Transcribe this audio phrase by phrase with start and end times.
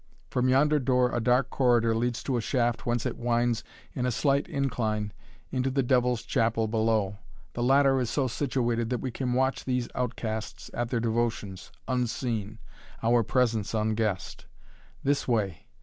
[0.31, 3.63] From yonder door a dark corridor leads to a shaft whence it winds
[3.93, 5.13] in a slight incline
[5.51, 7.19] into the devil's chapel below.
[7.53, 12.57] The latter is so situated that we can watch these outcasts at their devotions, unseen,
[13.03, 14.47] our presence unguessed.
[15.03, 15.67] This way!